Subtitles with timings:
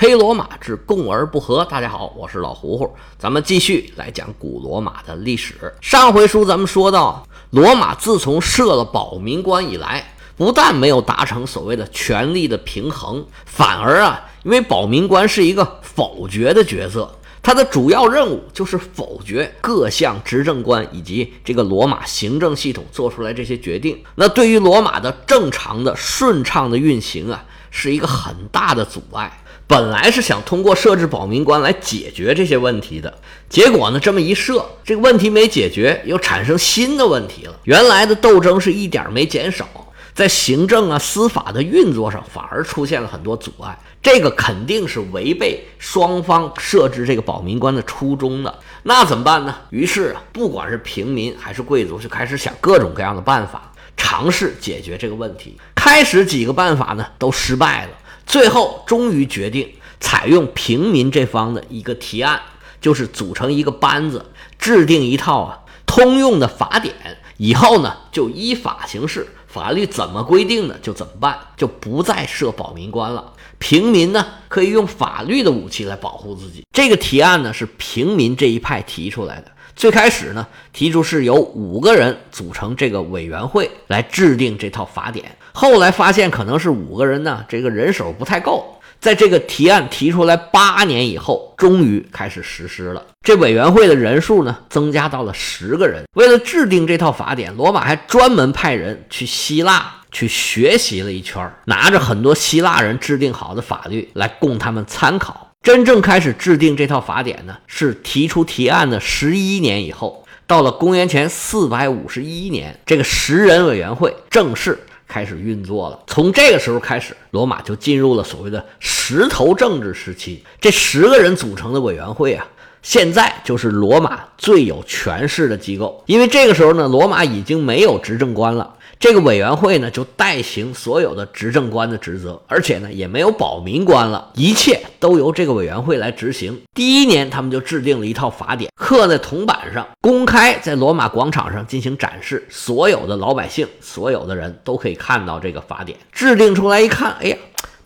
[0.00, 1.64] 黑罗马之共而不和。
[1.64, 5.74] 大家好，我是老胡胡，咱们继续来讲古罗马的历史。
[5.80, 24.00] 上回书咱们说到，罗马自从设了保民官以来，不但没有达成所谓的权力的平衡，反而啊，因为保民官是一个否决的角色，他的主要任务就是否决各项执政官以及这个罗马行政系统做出来这些决定。
[24.14, 29.42] 那对于罗马的正常的顺畅的运行啊，是一个很大的阻碍。
[29.68, 33.18] 本来是想通过设置保民官来解决这些问题的，
[33.50, 37.54] 结果呢，这么一设，这个问题没解决，又产生新的问题了。
[37.64, 39.68] 原来的斗争是一点没减少，
[40.14, 48.58] 在行政啊、司法的运作上反而出现了很多阻碍，这个肯定是违背双方设置这个保民官的初衷的。
[48.84, 49.54] 那怎么办呢？
[49.68, 55.58] 于是啊，不管是平民还是贵族，就开始想各种各样的办法，尝试解决这个问题。
[55.74, 57.90] 开始几个办法呢，都失败了。
[58.28, 59.66] 最后，终于决定
[59.98, 62.38] 采用平民这方的一个提案，
[62.78, 64.26] 就是组成一个班子，
[64.58, 66.94] 制定一套啊通用的法典，
[67.38, 73.32] 以后呢就依法行事，法律怎么规定的就怎么办，就不再设保民官了。
[73.58, 76.64] 平民呢可以用法律的武器来保护自己。
[76.70, 79.50] 这个提案呢是平民这一派提出来的。
[79.78, 85.36] 最开始呢，提出是由五个人组成这个委员会来制定这套法典。
[85.52, 88.74] 后来发现可能是五个人呢，这个人手不太够。
[88.98, 93.06] 在这个提案提出来八年以后，终于开始实施了。
[93.22, 96.02] 这委员会的人数呢，增加到了十个人。
[96.14, 105.47] 为了制定这套法典，罗马还专门派人去希腊去学习了一圈，拿着很多希腊人制定好的法律来供他们参考。
[105.62, 116.00] 真正开始制定这套法典呢，是提出提案的十一年以后，到了公元前四百五十一年，这个十人委员会正式开始运作了。
[116.06, 120.42] 从这个时候开始，罗马就进入了所谓的石头政治时期。
[120.60, 122.46] 这十个人组成的委员会啊，
[122.80, 126.02] 现在就是罗马最有权势的机构。
[126.06, 128.76] 因为这个时候呢，罗马已经没有执政官了。
[129.00, 136.60] 这个委员会呢，就代行所有的执政官的职责，而且呢，也没有保民官了，一切都由这个委员会来执行。
[136.74, 145.96] 第一年，他们就制定了一套法典，刻在铜板上，公开在罗马广场上进行展示，所有的老百姓，所有的人都可以看到这个法典。
[146.12, 147.36] 制定出来一看，哎呀！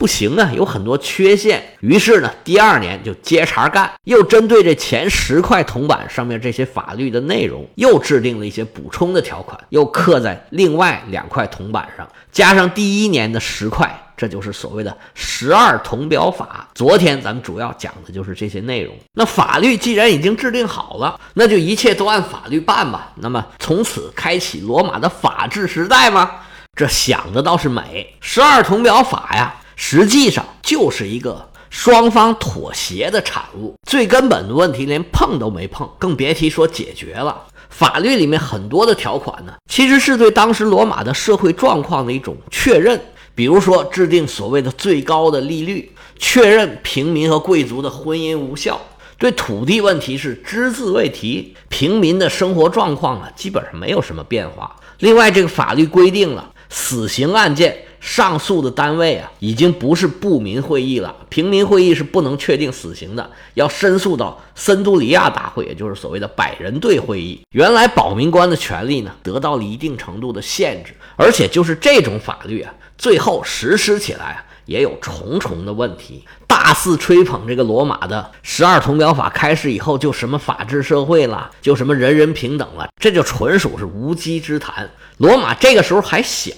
[0.02, 1.62] 不行啊，有很多缺陷。
[1.78, 16.68] 于是呢，第二年就接茬干，又针对这前十块铜板上面这些法律的内容，又制定了一些补充的条款，又刻在另外两块铜板上，加上第一年的十块，这就是所谓的十二铜表法。
[16.74, 18.92] 昨天咱们主要讲的就是这些内容。
[19.12, 23.12] 那法律既然已经制定好了，那就一切都按法律办吧。
[23.14, 26.28] 那么从此开启罗马的法治时代吗？
[26.74, 28.16] 这想的倒是美。
[28.20, 29.54] 十二铜表法呀。
[29.84, 37.42] 实际上就是一个双方妥协的产物，最根本的问题连碰都没碰，更别提说解决了。
[37.68, 42.98] 法律里面很多的条款呢，其实是对当时罗马的社会状况的一种确认。
[43.34, 48.80] 比如说制定所谓的最高的利率，确认平民和贵族的婚姻无效，
[49.18, 54.76] 对土地问题是只字未提，平民的生活状况啊基本上没有什么变化。
[55.00, 57.76] 另外，这个法律规定了死刑案件。
[58.02, 67.40] 上诉的单位啊，已经不是部民会议了，平民会议是不能确定死刑的，要申诉到森都里亚大会，也就是所谓的百人队会议。
[67.52, 76.24] 原来保民官的权利呢，得到了一定程度的限制，而且就是这种法律啊，最后实施起来啊，也有重重的问题。
[76.48, 84.90] 大肆吹捧这个罗马的十二铜表法开始以后，就什么法治社会了，就什么人人平等了，这就纯属是无稽之谈。
[85.18, 86.52] 罗马这个时候还小。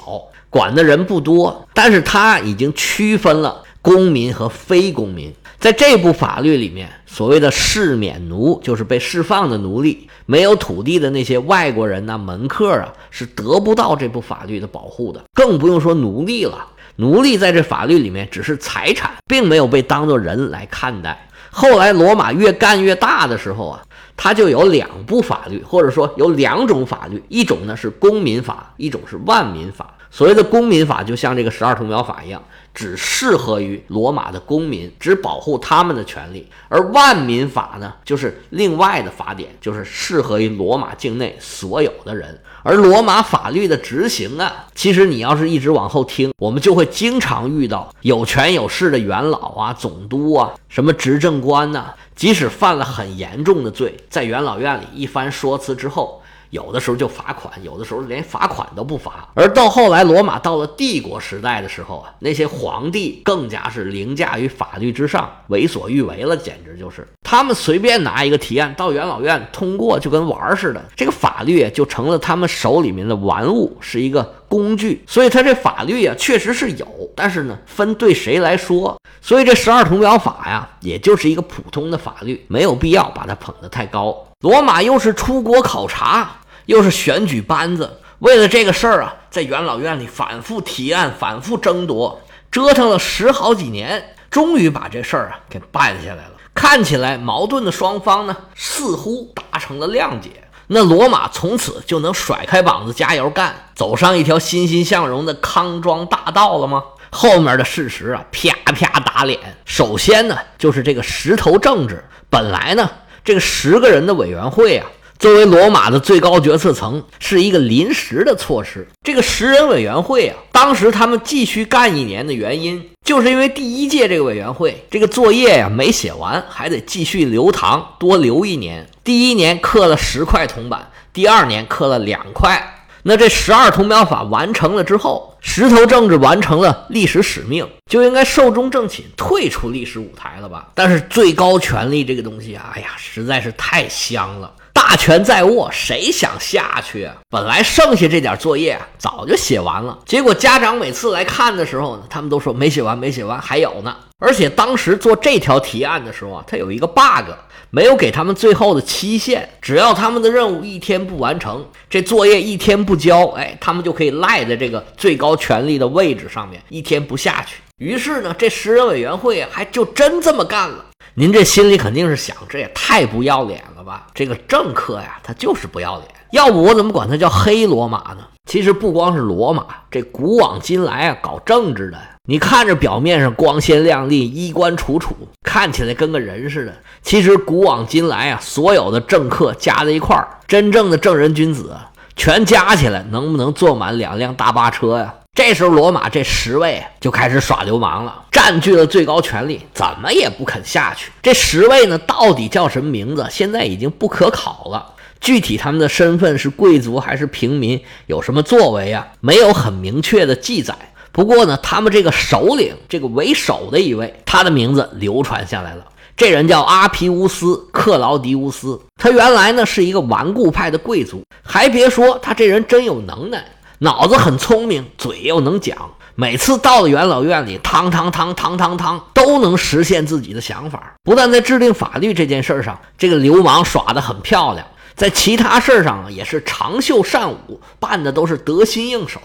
[0.54, 5.34] 管的人不多，但是他已经区分了公民和非公民。
[5.59, 15.20] 在这部法律里面，所谓的释免奴就是被释放的奴隶，没有土地的那些外国人呐、门客啊，是得不到这部法律的保护的。
[15.34, 21.28] 更不用说奴隶了，奴隶在这法律里面只是财产，并没有被当作人来看待。
[21.50, 23.83] 后来罗马越干越大的时候啊，
[24.16, 29.93] 它就有两部法律，或者说有两种法律，一种呢是公民法，一种是万民法。
[30.15, 32.41] 所谓的公民法，就像这个十二铜表法一样，
[32.72, 42.41] 只适合于罗马的公民，只保护他们的权利；而万民法呢，就是另外的法典，就是适合于罗马境内所有的人。
[42.63, 56.21] 而罗马法律的执行啊，其实你要是一直往后听，我们就会经常遇到有权有势的元老啊、总督啊、什么执政官呐，即使犯了很严重的罪，在元老院里一番说辞之后。
[56.50, 59.28] 有的时候就罚款，有的时候连罚款都不罚。
[59.34, 70.84] 而到后来，罗马到了帝国时代的时候啊，那些皇帝更加是凌驾于法律之上，为所欲为了，简直就是他们随便拿一个提案到元老院通过，就跟玩儿似的。
[70.94, 75.03] 这个法律就成了他们手里面的玩物，是一个工具。
[75.06, 76.86] 所以，他这法律啊，确实是有，
[77.16, 78.97] 但是呢，分对谁来说。
[79.21, 84.27] 所以，这十二铜表法呀，也就是一个普通的法律，没有必要把它捧得太高。
[84.41, 86.30] 罗马又是出国考察。
[86.66, 96.30] 又是选举班子，为了这个事儿啊，在元老院里反复提案、反复争夺，折腾了十好几年，终于把这事儿啊给办下来了。
[96.54, 100.30] 看起来矛盾的双方呢，似乎达成了谅解。
[100.66, 106.83] 那罗马从此就能甩开膀子加油干，走上一条欣欣向荣的康庄大道了吗？
[107.11, 109.39] 后面的事实啊，啪啪打脸。
[109.65, 112.91] 首先呢，就是这个石头政治，本来呢，
[113.25, 114.87] 这个十个人的委员会啊。
[115.19, 118.87] 作为罗马的最高决策层，是一个临时的措施。
[119.03, 128.87] 这个十人委员会啊，当时他们继续干一年的原因，就是因为第一届这个委员会这个作业呀没写完，还得继续留堂，多留一年。
[129.03, 132.71] 第一年刻了十块铜板，第二年刻了两块。
[133.07, 140.69] 那这十二铜表法完成了之后，石头政治完成了历史使命，就应该寿终正寝，退出历史舞台了吧？
[140.75, 144.51] 但是最高权力这个东西啊，哎呀，实在是太香了。
[144.74, 147.15] 大权在握，谁想下去啊？
[147.30, 153.97] 本来剩下这点作业早就写完了，结果家长每次来看的时候呢，他们都说没写完，没写完，还有呢。
[154.18, 157.30] 而且当时做这条提案的时候啊，他有一个 bug，
[157.71, 167.56] 没有给他们最后的期限，只要他们的任务一天不完成，这作业一天不交，哎，他们就可以赖在这个最高权力的位置上面，一天不下去。
[167.78, 170.84] 于是呢，这十人委员会，还就真这么干了。
[171.15, 174.07] 您这心里肯定是想，这也太不要脸了吧？
[174.15, 176.09] 这个政客呀，他就是不要脸。
[176.33, 178.19] 要不我怎么管他叫黑罗马呢？
[178.47, 186.75] 其实不光是罗马，这古往今来啊，搞政治的，你看着表面上光鲜亮丽、衣冠楚楚，看起来跟个人似的。
[187.03, 191.75] 其实古往今来啊，所有的政客加在一块儿，真正的正人君子，
[192.16, 195.15] 全加起来，能不能坐满两辆大巴车呀？
[195.34, 201.10] 这时候，罗马这十位就开始耍流氓了，占据了最高权力，怎么也不肯下去。
[201.21, 203.27] 这十位呢，到底叫什么名字？
[203.33, 204.92] 现在已经不可考了。
[205.21, 209.09] 具体他们的身份是贵族还是平民，有什么作为啊？
[209.21, 210.72] 没有很明确的记载。
[211.10, 215.84] 不过呢，他们这个首领，这个为首的一位，他的名字流传下来了。
[216.16, 221.25] 这人叫阿皮乌斯·克劳迪乌斯，他原来呢是一个顽固派的贵族。
[221.42, 223.45] 还别说，他这人真有能耐。
[223.80, 225.76] 脑子很聪明，嘴又能讲，
[226.15, 230.94] 每次到了元老院里，汤汤汤汤汤汤，都能实现自己的想法。
[231.03, 239.21] 不但在制定法律这件事上，这个流氓耍得很漂亮，在其他事上也是长袖善舞，办的都是得心应手，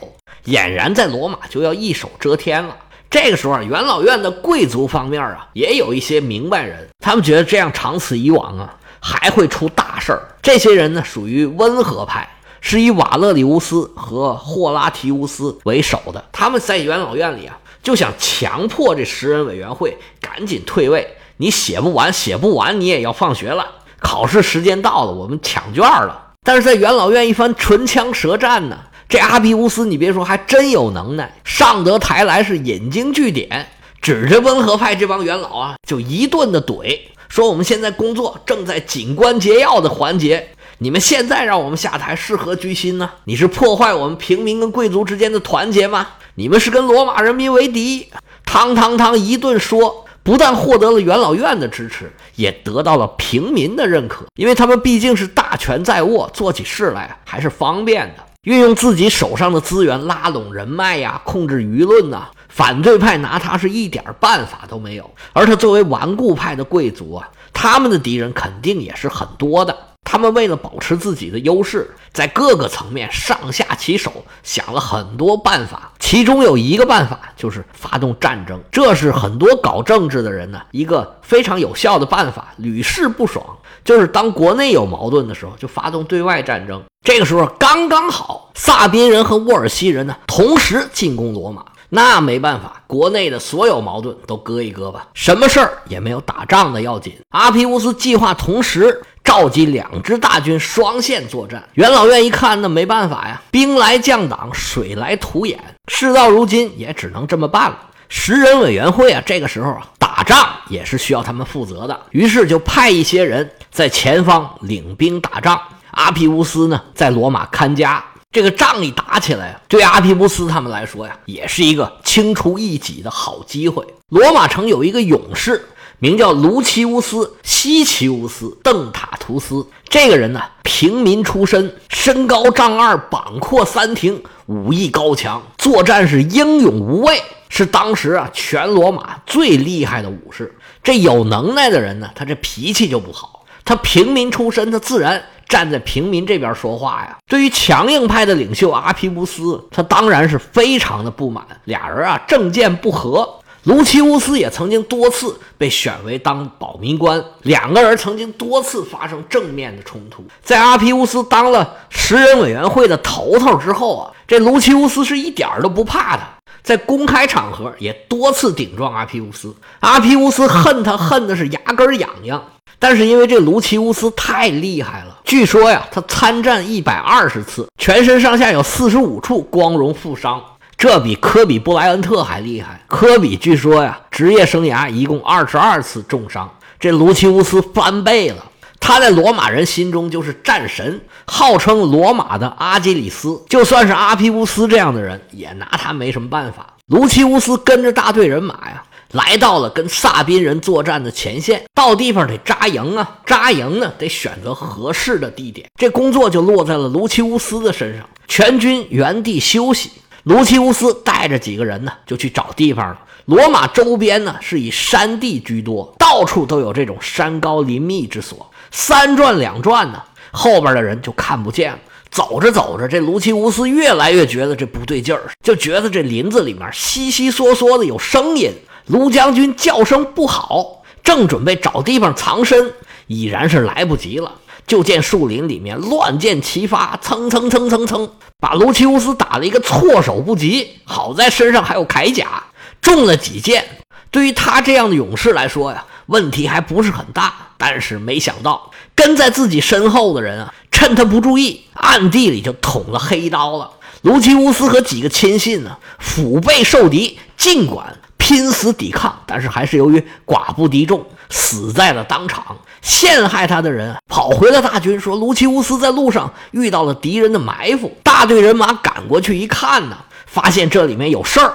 [0.46, 2.76] 俨然在罗马就要一手遮天了。
[3.10, 10.22] 这个时候，元老院的贵族方面啊，也有一些明白人，他们觉得这样长此以往啊，还会出大事儿。
[10.42, 12.28] 这些人呢，属于温和派。
[12.62, 21.16] 是以瓦勒里乌斯和霍拉提乌斯为首的，他们在元老院里啊，就想强迫这十人委员会赶紧退位。
[21.38, 23.66] 你写不完，写不完，你也要放学了。
[24.00, 26.34] 考试时间到了，我们抢卷了。
[26.44, 28.78] 但是在元老院一番唇枪舌战呢，
[29.08, 33.70] 这阿比乌斯，你别说，还真有能耐，上得台来是引经据典，
[34.02, 40.50] 指着温和派这帮元老啊，就一顿的怼，说我们现在工作正在紧关节要的环节。
[40.82, 43.10] 你们现在让我们下台是何居心呢？
[43.26, 46.08] 你是破坏我们平民跟贵族之间的团结吗？
[46.36, 48.08] 你们是跟罗马人民为敌？
[48.46, 58.24] 汤汤汤一顿说，不但获得了元老院的支持，也得到了平民的认可，因为他们毕竟是大权在握，做起事来还是方便的。
[58.44, 65.12] 运用自己手上的资源拉拢人脉呀，控制舆论呐，反对派拿他是一点办法都没有。
[65.34, 69.78] 而他作为顽固派的贵族啊，他们的敌人肯定也是很多的。
[70.12, 74.12] 他们为了保持自己的优势，在各个层面上下其手，
[74.42, 75.92] 想了很多办法。
[76.00, 83.46] 其中有一个办法就是发动战争，这是很多搞政治的人呢一个非常有效的办法，屡试不爽。
[83.86, 86.82] 就是当国内有矛盾的时候，就发动对外战争。
[87.06, 97.14] 这个时候刚刚好，萨宾人和沃尔西人呢同时进攻罗马，那没办法，国内的所有矛盾都搁一搁吧，什么事儿也没有打仗的要紧。
[97.30, 99.04] 阿皮乌斯计划同时。
[99.30, 107.78] 召集两支大军双线作战，元老院一看，那没办法呀，兵来将挡，水来土掩，事到如今也只能这么办了。
[108.08, 115.62] 十人委员会啊，这个时候啊，打仗也是需要他们负责的，于是就派一些人在前方领兵打仗。
[115.92, 118.04] 阿皮乌斯呢在罗马看家。
[118.32, 123.86] 这个仗一打起来，对阿皮乌斯他们来说呀，也是一个清除异己的好机会。
[124.10, 125.68] 罗马城有一个勇士，
[126.00, 129.66] 名叫卢奇乌斯·西奇乌斯·邓塔图斯。
[129.88, 140.56] 这个人呢，平民出身，身高丈二，膀阔三庭，武艺高强，作战是英勇无畏，是当时啊全罗马最厉害的武士。
[140.82, 143.46] 这有能耐的人呢，他这脾气就不好。
[143.66, 145.22] 他平民出身，他自然。
[145.50, 151.44] 站在平民这边说话呀，对于强硬派的领袖阿皮乌斯，他当然是非常的不满。
[151.64, 160.24] 俩人啊政见不合，卢奇乌斯也曾经多次被选为当保民官，两个人曾经多次发生正面的冲突。
[160.42, 166.24] 在阿皮乌斯当了十人委员会的头头之后啊，这卢奇乌斯是一点都不怕他，
[166.64, 169.54] 在公开场合也多次顶撞阿皮乌斯。
[169.82, 172.42] 阿皮乌斯恨他恨的是牙根痒痒。
[172.82, 180.42] 但是因为这卢奇乌斯太厉害了，据说呀，他参战一百二十次，全身上下有四十五处光荣负伤，
[180.80, 182.82] 这比科比布莱恩特还厉害。
[182.88, 188.46] 科比据说呀，职业生涯一共二十二次重伤，这卢奇乌斯翻倍了。
[188.80, 193.44] 他在罗马人心中就是战神，号称罗马的阿基里斯。
[193.50, 196.76] 就算是阿皮乌斯这样的人，也拿他没什么办法。
[196.88, 198.82] 卢奇乌斯跟着大队人马呀。
[199.12, 203.18] 来到了跟萨宾人作战的前线，到地方得扎营啊！
[203.26, 205.68] 扎营呢，得选择合适的地点。
[205.78, 208.08] 这工作就落在了卢奇乌斯的身上。
[208.28, 209.90] 全军原地休息，
[210.24, 213.00] 卢奇乌斯带着几个人呢，就去找地方了。
[213.26, 218.50] 罗马周边呢是以山地居多，到处都有这种山高林密之所。
[218.72, 221.80] 三转两转呢，后边的人就看不见了。
[222.12, 228.52] 走着走着，这卢奇乌斯越来越觉得这不对劲儿，就觉得这林子里面悉悉嗦嗦的有声音。
[228.88, 232.74] 卢将军叫声不好，正准备找地方藏身，
[233.06, 234.34] 已然是来不及了。
[234.70, 238.08] 就见树林里面乱箭齐发，蹭蹭蹭蹭蹭，
[238.40, 240.76] 把卢奇乌斯打了一个措手不及。
[240.86, 242.44] 好在身上还有铠甲，
[242.80, 243.68] 中了几箭。
[244.12, 247.34] 对于他这样的勇士来说呀，问题还不是很大。
[247.58, 253.72] 但是没想到，跟在自己身后的人啊，趁他不注意，暗地里就捅了黑刀了。
[254.04, 257.98] 卢奇乌斯和几个亲信呢，腹背受敌，尽管。
[258.22, 262.58] 拼死抵抗，但是还是由于寡不敌众，死在了当场。
[262.82, 267.96] 陷害他的人跑回了大军，说卢奇乌斯在路上遇到了敌人的埋伏。
[268.04, 271.54] 大队人马赶过去一看呢，发现这里面有事儿。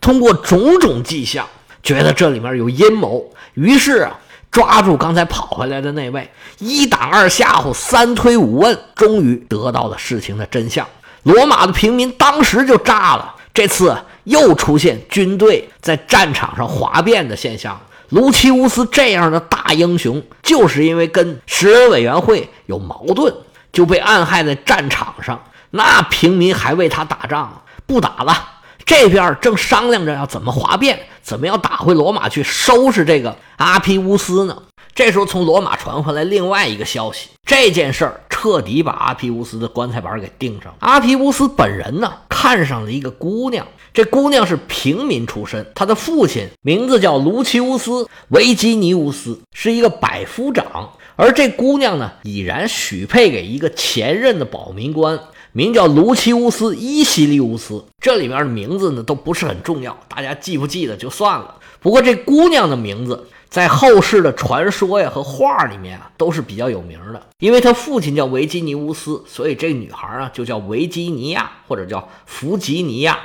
[0.00, 1.46] 通过种种迹象，
[1.82, 3.24] 觉得这里面有阴谋，
[3.54, 4.18] 于是啊，
[4.50, 10.86] 抓住刚才跑回来的那位，一打二吓唬，三推五问，终于得到了事情的真相。
[11.22, 13.34] 罗马的平民当时就炸了。
[13.54, 13.96] 这次。
[14.24, 17.76] 又出现军队在战场上哗变的现象。
[18.12, 23.34] 卢奇乌斯这样的大英雄，就是因为跟石人委员会有矛盾，
[23.72, 25.42] 就被暗害在战场上。
[25.70, 28.36] 那平民还为他打仗，不打了。
[28.84, 34.62] 这边正商量着要怎么哗变，怎么要打回罗马去收拾这个阿皮乌斯呢？
[34.94, 40.74] 这时候从罗马传回来另外一个消息，这件事儿彻底把阿皮乌斯的棺材板给钉上了。
[40.80, 43.66] 阿皮乌斯本人呢，看上了一个姑娘。
[43.94, 47.90] 这姑娘是平民出身，她的父亲名字叫卢奇乌斯·
[48.28, 50.90] 维吉尼乌斯，是一个百夫长。
[51.16, 55.18] 而这姑娘呢，已然许配给一个前任的保民官，
[55.52, 57.82] 名叫卢奇乌斯·伊西利乌斯。
[57.98, 61.54] 这里面的名字呢，都不是很重要，大家记不记得就算了。
[61.80, 63.26] 不过这姑娘的名字。
[63.52, 73.18] 在后世的传说呀和画里面啊都是比较有名的，因为他父亲叫维吉尼乌斯，所以这女孩啊就叫维吉尼亚或者叫弗吉尼亚。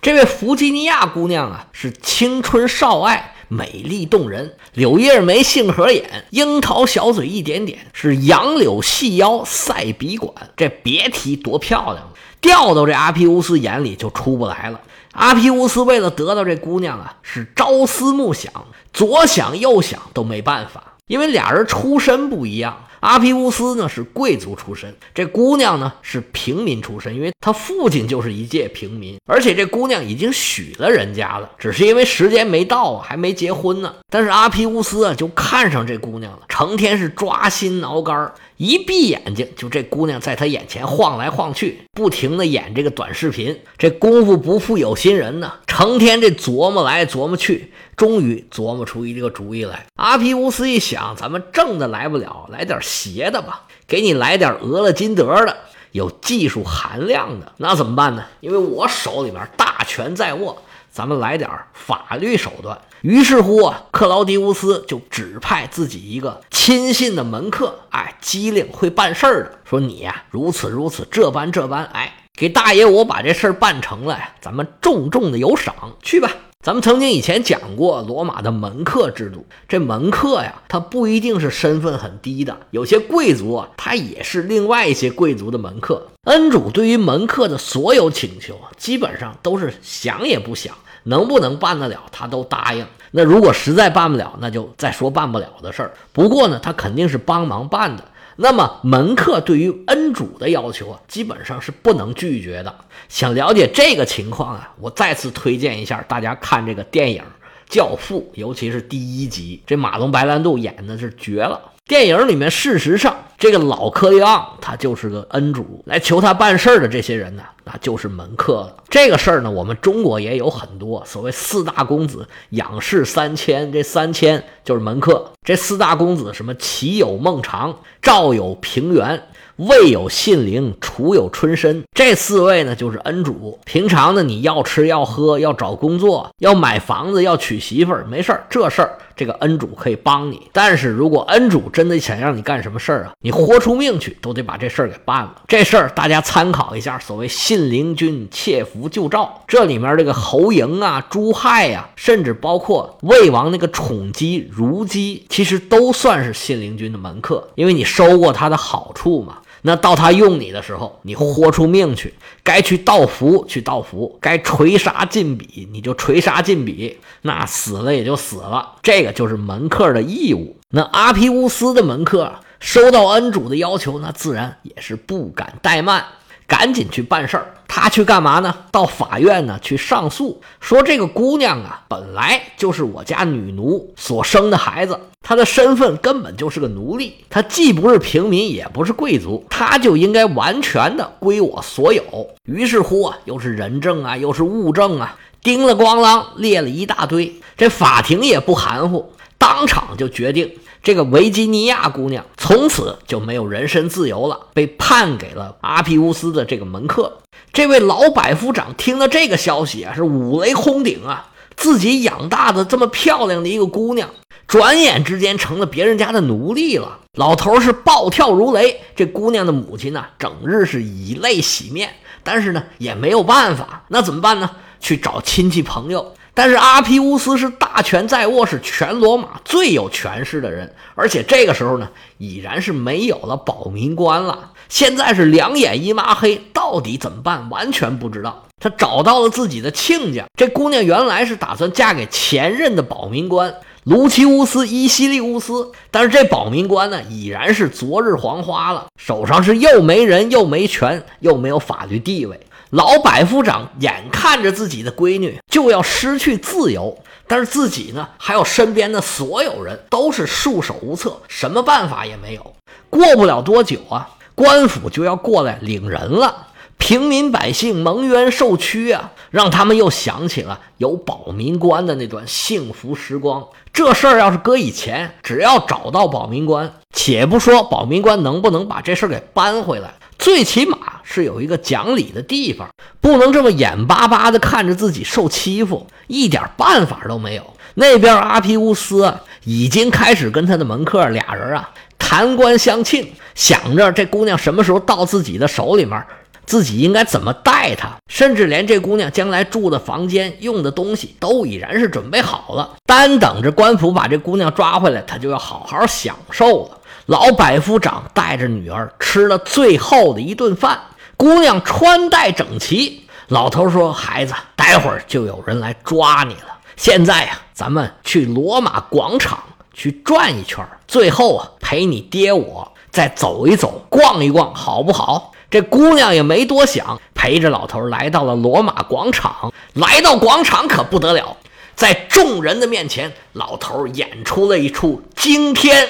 [0.00, 14.80] 这位弗吉尼亚姑娘啊是青春少爱，美丽动人，柳叶眉，杏核眼，樱桃小嘴一点点，是杨柳细腰，赛笔管，这别提多漂亮了，掉到这阿皮乌斯眼里就出不来了。
[15.12, 18.52] 阿皮乌斯为了得到这姑娘啊，是朝思暮想，
[18.92, 22.84] 左想右想都没办法，因为俩人出身不一样。
[23.04, 33.94] 阿皮乌斯呢是贵族出身，这姑娘呢是平民出身，因为他父亲就是一介平民，而且这姑娘已经许了人家了，只是因为时间没到，还没结婚呢。
[34.08, 47.72] 但是阿皮乌斯啊就看上这姑娘了，成天是抓心挠肝，一闭眼睛就这姑娘在他眼前晃来晃去，不停的演这个短视频，这功夫不负有心人呢，成天这琢磨来琢磨去。
[47.96, 49.86] 终于琢磨出一个主意来。
[49.94, 55.56] 阿皮乌斯一想，咱们正的来不了，来点邪的吧，给你来点俄勒金德的，
[55.92, 57.52] 有技术含量的。
[57.58, 58.24] 那怎么办呢？
[58.40, 60.60] 因为我手里面大权在握，
[60.94, 62.80] 咱们来点法律手段。
[63.00, 76.30] 于是乎啊，克劳狄乌斯就指派自己一个亲信的门客，哎，机灵会办事儿的，说你呀，如此如此，这般这般，哎，给大爷我把这事儿办成了，咱们重重的有赏，去吧。
[76.62, 86.06] 咱们曾经以前讲过罗马的门客制度，这门客呀，他不一定是身份很低的，有些贵族啊，他也是另外一些贵族的门客。
[86.22, 90.74] 恩主对于门客的所有请求，基本上都是想也不想，
[91.04, 92.84] 能不能办得了，他都答应。
[93.12, 95.92] 那如果实在办不了，那就再说办不了的事儿。
[96.12, 98.04] 不过呢，他肯定是帮忙办的。
[98.36, 102.74] 那么门客对于恩主的要求啊，基本上是不能拒绝的。
[103.08, 107.22] 想了解这个情况啊，我再次推荐一下大家看这个电影
[107.72, 111.60] 《教父》，尤其是第一集，这马龙白兰度演的是绝了。
[111.86, 118.74] 电影里面，事实上，这个老克利昂他就是个恩主，来求他办事儿的这些人呢，那就是门客了。
[118.88, 125.30] 这个事儿呢，我们中国也有很多，所谓四大公子仰视三千，这三千就是门客。
[125.42, 126.54] 这四大公子什么？
[126.54, 129.22] 齐有孟尝，赵有平原。
[129.56, 133.56] 魏有信陵，楚有春申，这四位呢就是恩主。
[133.64, 140.48] 平常呢，你要吃要喝，要找工作，要买房子，要娶媳妇儿，没事儿，这事儿这个恩主可以帮你。
[140.52, 145.42] 但是如果恩主真的想让你干什么事儿啊，你豁出命去都得把这事儿给办了。
[145.48, 159.38] 这事儿大家参考一下，所谓信陵君窃符救赵，这里面这个侯嬴啊、朱亥呀，甚至包括魏王那个宠姬如姬，其实都算是信陵君的门客，因为你收过他的好处嘛。
[159.66, 162.12] 那到他用你的时候，你豁出命去，
[162.42, 170.58] 该去盗符去盗符，该锤杀禁笔你就锤杀禁笔，那死了也就死了，这个就是门客的义务。
[170.68, 172.30] 那阿皮乌斯的门客
[172.64, 176.02] 收到恩主的要求，那自然也是不敢怠慢。
[176.46, 178.54] 赶紧去办事儿，他去干嘛呢？
[178.70, 192.02] 到法院呢去上诉，说这个姑娘啊，本来就是我家女奴所生的孩子，她的身份根本就是个奴隶，她既不是平民，也不是贵族，她就应该完全的归我所有。
[192.44, 199.12] 于是乎啊，又是人证啊，又是物证啊，叮了咣啷列了一大堆，这法庭也不含糊，
[199.44, 200.50] 当场就决定。
[200.82, 207.18] 这个维吉尼亚姑娘从此就没有人身自由了，被判给了阿皮乌斯的这个门客。
[207.52, 211.30] 这位老百夫长听到这个消息啊，是五雷轰顶啊！
[211.56, 214.08] 自己养大的这么漂亮的一个姑娘，
[214.46, 217.00] 转眼之间成了别人家的奴隶了。
[217.18, 218.80] 老头是暴跳如雷。
[218.96, 221.90] 这姑娘的母亲呢，整日是以泪洗面，
[222.22, 224.50] 但是呢也没有办法，那怎么办呢？
[224.80, 226.14] 去找亲戚朋友。
[226.34, 234.50] 但是阿皮乌斯是大权在握，是全罗马最有权势的人，而且这个时候呢，已然是没有了保民官了。
[234.68, 237.48] 现在是两眼一抹黑，到底怎么办？
[237.50, 238.44] 完全不知道。
[238.60, 252.40] 他找到了自己的亲家，这姑娘原来是打算嫁给前任的保民官卢奇乌斯·伊西利乌斯，但是这保民官呢，已然是昨日黄花了，手上是又没人，又没权，又没有法律地位。
[252.74, 262.54] 老百夫长眼看着自己的闺女就要失去自由，但是自己呢，还有身边的所有人都是束手无策，什么办法也没有。
[262.90, 273.46] 过不了多久啊，官府就要过来领人了，平民百姓蒙冤受屈啊，让他们又想起了有保民官的那段幸福时光。
[273.72, 279.94] 这事儿要是搁以前，只要找到保民官，且不说保民官能不能把这事儿给扳回来。
[280.24, 282.66] 最起码是有一个讲理的地方，
[282.98, 287.44] 不能这么眼巴巴的看着自己受欺负，一点办法都没有。
[287.74, 296.02] 那边阿皮乌斯已经开始跟他的门客俩人啊谈官相庆，想着这姑娘什么时候到自己的手里面，
[296.46, 306.78] 自己应该怎么待她，甚至连这姑娘将来住的房间、用的东西都已然是准备好了，单等着官府把这姑娘抓回来，他就要好好享受了。
[307.06, 310.80] 老百夫长带着女儿吃了最后的一顿饭，
[311.18, 313.06] 姑娘穿戴整齐。
[313.28, 316.58] 老头说：“孩子，待会儿就有人来抓你了。
[316.76, 319.38] 现在呀，咱们去罗马广场
[319.74, 329.52] 去转一圈，最后啊，陪你爹我再走一走、逛一逛，好不好？”这姑娘也没多想，陪着老头来到了罗马广场。
[329.74, 331.36] 来到广场可不得了，
[331.76, 335.86] 在众人的面前，老头演出了一出惊天。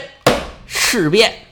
[0.67, 1.44] 事变，